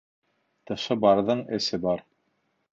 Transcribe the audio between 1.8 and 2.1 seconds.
бар.